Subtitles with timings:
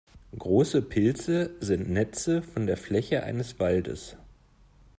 [0.35, 4.17] Große Pilze sind Netze von der Fläche eines Waldes.